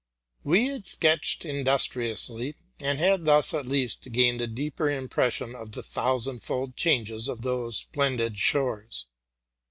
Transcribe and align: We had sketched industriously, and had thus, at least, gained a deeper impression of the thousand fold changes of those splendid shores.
We 0.43 0.65
had 0.69 0.87
sketched 0.87 1.45
industriously, 1.45 2.55
and 2.79 2.97
had 2.97 3.25
thus, 3.25 3.53
at 3.53 3.67
least, 3.67 4.11
gained 4.11 4.41
a 4.41 4.47
deeper 4.47 4.89
impression 4.89 5.53
of 5.53 5.73
the 5.73 5.83
thousand 5.83 6.41
fold 6.41 6.75
changes 6.75 7.27
of 7.27 7.43
those 7.43 7.77
splendid 7.77 8.39
shores. 8.39 9.05